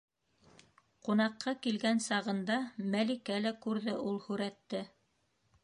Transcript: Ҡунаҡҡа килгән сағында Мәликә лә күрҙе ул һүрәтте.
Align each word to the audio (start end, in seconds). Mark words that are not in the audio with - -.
Ҡунаҡҡа 1.07 1.51
килгән 1.65 2.01
сағында 2.07 2.57
Мәликә 2.95 3.39
лә 3.47 3.53
күрҙе 3.67 3.97
ул 4.09 4.21
һүрәтте. 4.27 4.85